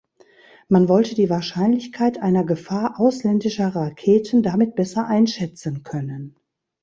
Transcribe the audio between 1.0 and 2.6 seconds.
die Wahrscheinlichkeit einer